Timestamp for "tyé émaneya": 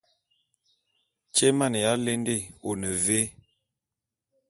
1.33-1.85